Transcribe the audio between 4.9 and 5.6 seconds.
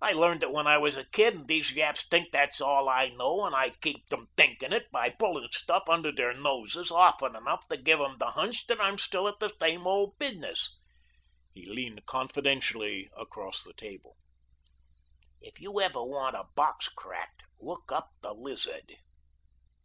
by pullin'